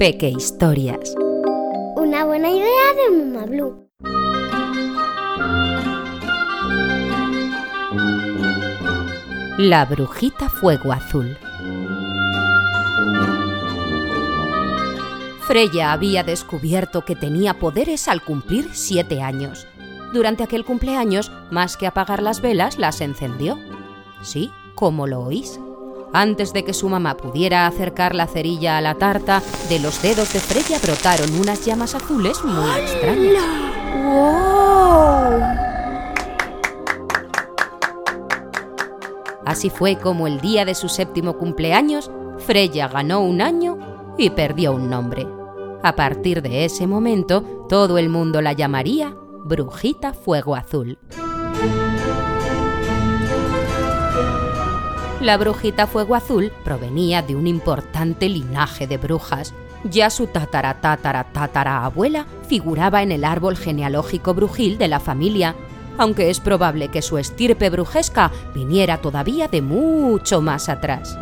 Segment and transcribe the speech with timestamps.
[0.00, 1.14] Peque Historias.
[1.94, 3.90] Una buena idea de Mama Blue.
[9.58, 11.36] La brujita fuego azul.
[15.42, 19.66] Freya había descubierto que tenía poderes al cumplir siete años.
[20.14, 23.58] Durante aquel cumpleaños, más que apagar las velas, las encendió.
[24.22, 25.60] Sí, como lo oís.
[26.12, 30.32] Antes de que su mamá pudiera acercar la cerilla a la tarta, de los dedos
[30.32, 33.44] de Freya brotaron unas llamas azules muy extrañas.
[34.04, 35.40] ¡Wow!
[39.46, 43.78] Así fue como el día de su séptimo cumpleaños, Freya ganó un año
[44.18, 45.26] y perdió un nombre.
[45.82, 49.14] A partir de ese momento, todo el mundo la llamaría
[49.44, 50.98] Brujita Fuego Azul.
[55.20, 59.52] La brujita Fuego Azul provenía de un importante linaje de brujas.
[59.84, 65.54] Ya su tatara tatara tatara abuela figuraba en el árbol genealógico brujil de la familia,
[65.98, 71.18] aunque es probable que su estirpe brujesca viniera todavía de mucho más atrás.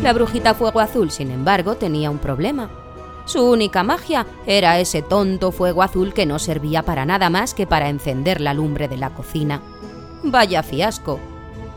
[0.00, 2.70] La brujita Fuego Azul, sin embargo, tenía un problema.
[3.26, 7.66] Su única magia era ese tonto fuego azul que no servía para nada más que
[7.66, 9.60] para encender la lumbre de la cocina.
[10.22, 11.20] Vaya fiasco.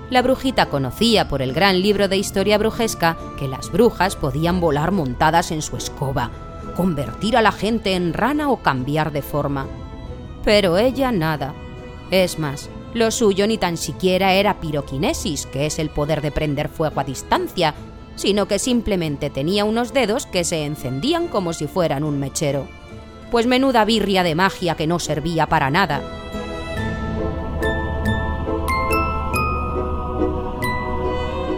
[0.09, 4.91] La brujita conocía por el gran libro de historia brujesca que las brujas podían volar
[4.91, 6.31] montadas en su escoba,
[6.75, 9.67] convertir a la gente en rana o cambiar de forma.
[10.43, 11.53] Pero ella nada.
[12.09, 16.67] Es más, lo suyo ni tan siquiera era piroquinesis, que es el poder de prender
[16.67, 17.73] fuego a distancia,
[18.15, 22.67] sino que simplemente tenía unos dedos que se encendían como si fueran un mechero.
[23.29, 26.20] Pues menuda birria de magia que no servía para nada.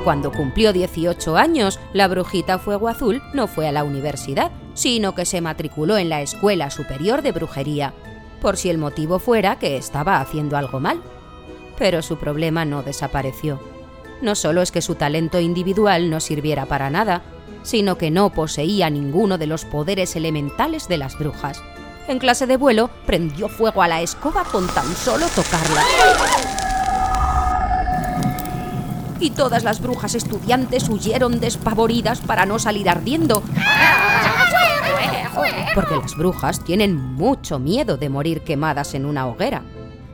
[0.04, 5.26] Cuando cumplió 18 años, la brujita Fuego Azul no fue a la universidad, sino que
[5.26, 7.94] se matriculó en la Escuela Superior de Brujería,
[8.42, 11.02] por si el motivo fuera que estaba haciendo algo mal.
[11.78, 13.62] Pero su problema no desapareció.
[14.22, 17.22] No solo es que su talento individual no sirviera para nada,
[17.64, 21.64] sino que no poseía ninguno de los poderes elementales de las brujas.
[22.10, 25.84] En clase de vuelo, prendió fuego a la escoba con tan solo tocarla.
[29.24, 33.42] Y todas las brujas estudiantes huyeron despavoridas para no salir ardiendo.
[35.74, 39.64] Porque las brujas tienen mucho miedo de morir quemadas en una hoguera.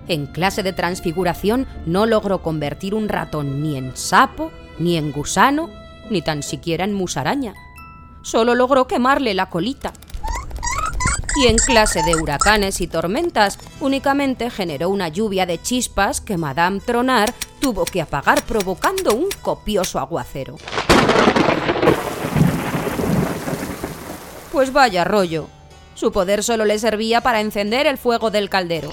[0.07, 5.71] En clase de transfiguración no logró convertir un ratón ni en sapo, ni en gusano,
[6.11, 7.55] ni tan siquiera en musaraña.
[8.21, 9.91] Solo logró quemarle la colita.
[11.41, 16.79] Y en clase de huracanes y tormentas únicamente generó una lluvia de chispas que Madame
[16.79, 20.57] Tronar tuvo que apagar provocando un copioso aguacero.
[24.51, 25.47] Pues vaya rollo.
[25.93, 28.89] Su poder solo le servía para encender el fuego del caldero.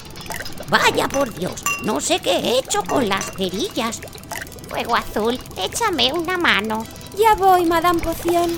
[0.68, 4.00] Vaya por Dios, no sé qué he hecho con las cerillas.
[4.68, 6.84] Fuego azul, échame una mano.
[7.16, 8.50] Ya voy, Madame Poción.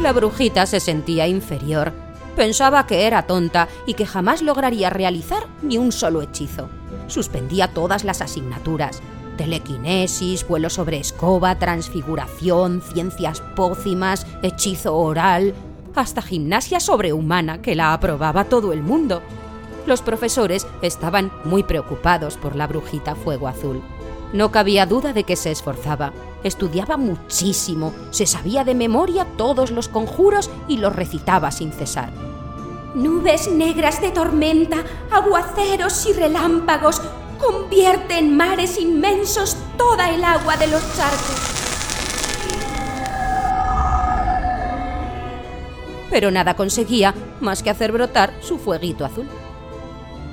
[0.00, 2.07] La brujita se sentía inferior.
[2.38, 6.68] Pensaba que era tonta y que jamás lograría realizar ni un solo hechizo.
[7.08, 9.02] Suspendía todas las asignaturas.
[9.36, 15.52] Telequinesis, vuelo sobre escoba, transfiguración, ciencias pócimas, hechizo oral,
[15.96, 19.20] hasta gimnasia sobrehumana que la aprobaba todo el mundo.
[19.84, 23.82] Los profesores estaban muy preocupados por la brujita Fuego Azul.
[24.32, 26.12] No cabía duda de que se esforzaba.
[26.44, 32.12] Estudiaba muchísimo, se sabía de memoria todos los conjuros y los recitaba sin cesar.
[32.94, 37.02] Nubes negras de tormenta, aguaceros y relámpagos,
[37.38, 41.58] convierte en mares inmensos toda el agua de los charcos.
[46.10, 49.28] Pero nada conseguía más que hacer brotar su fueguito azul.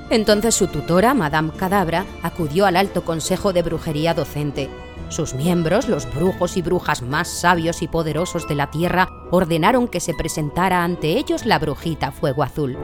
[0.08, 4.68] Entonces su tutora, Madame Cadabra, acudió al alto consejo de brujería docente.
[5.08, 10.00] Sus miembros, los brujos y brujas más sabios y poderosos de la tierra, ordenaron que
[10.00, 12.76] se presentara ante ellos la brujita Fuego Azul.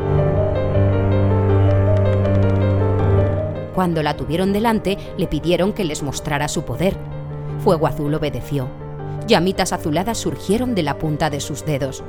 [3.75, 6.97] Cuando la tuvieron delante, le pidieron que les mostrara su poder.
[7.61, 8.69] Fuego Azul obedeció.
[9.27, 12.03] Llamitas azuladas surgieron de la punta de sus dedos.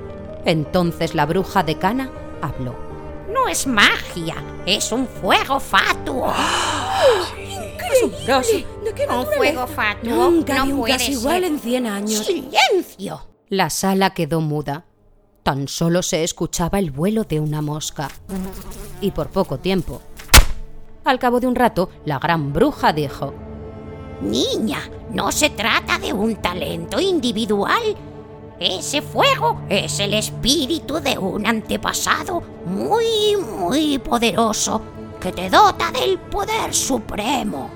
[0.46, 2.10] Entonces la bruja decana
[2.42, 2.93] habló.
[3.44, 4.36] No es magia,
[4.66, 6.32] es un fuego fatuo.
[7.92, 8.56] ¡Asombroso!
[9.10, 11.12] Un fuego fatuo Nunca no puede ser.
[11.12, 12.26] igual en 100 años.
[12.26, 13.28] ¡Silencio!
[13.50, 14.86] La sala quedó muda.
[15.44, 18.10] Tan solo se escuchaba el vuelo de una mosca.
[19.02, 20.02] Y por poco tiempo.
[21.04, 23.34] Al cabo de un rato, la gran bruja dijo
[24.22, 27.82] Niña, no se trata de un talento individual.
[28.66, 34.82] Ese fuego es el espíritu de un antepasado muy, muy poderoso
[35.20, 37.70] que te dota del poder supremo.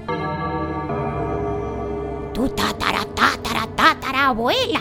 [2.34, 4.80] Tu tatara, tatara, tatara abuela.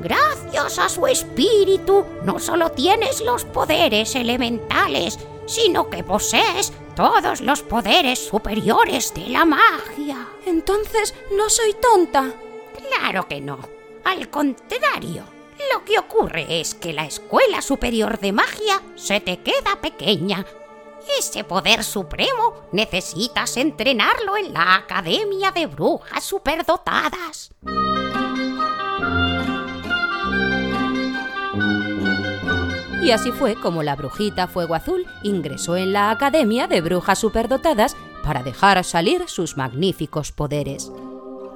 [0.00, 5.16] Gracias a su espíritu, no solo tienes los poderes elementales,
[5.46, 10.26] sino que posees todos los poderes superiores de la magia.
[10.44, 12.34] Entonces, ¿no soy tonta?
[12.76, 13.79] Claro que no.
[14.04, 15.24] Al contrario,
[15.72, 20.44] lo que ocurre es que la Escuela Superior de Magia se te queda pequeña.
[21.18, 27.50] Ese poder supremo necesitas entrenarlo en la Academia de Brujas Superdotadas.
[33.02, 37.96] Y así fue como la brujita Fuego Azul ingresó en la Academia de Brujas Superdotadas
[38.22, 40.92] para dejar salir sus magníficos poderes.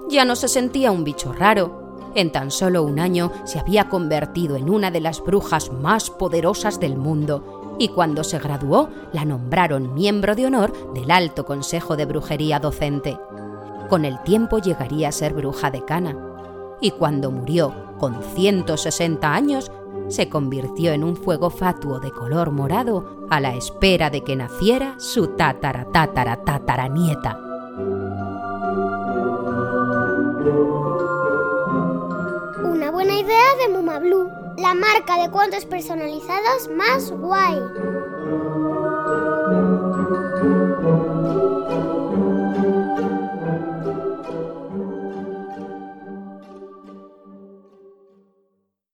[0.09, 1.84] Ya no se sentía un bicho raro.
[2.15, 6.79] En tan solo un año se había convertido en una de las brujas más poderosas
[6.79, 12.05] del mundo y cuando se graduó la nombraron miembro de honor del Alto Consejo de
[12.05, 13.19] Brujería Docente.
[13.89, 16.17] Con el tiempo llegaría a ser bruja decana
[16.81, 19.73] y cuando murió con 160 años
[20.09, 24.95] se convirtió en un fuego fatuo de color morado a la espera de que naciera
[24.99, 27.41] su tatara tatara tatara nieta.
[33.27, 37.59] De Muma Blue, la marca de cuentos personalizados más guay.